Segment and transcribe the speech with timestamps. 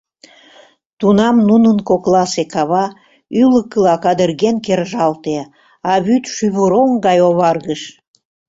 [0.99, 2.85] Тунам нунын кокласе кава
[3.41, 5.37] ӱлыкыла кадырген кержалте,
[5.91, 7.81] а вӱд шӱвыроҥ гай оваргыш.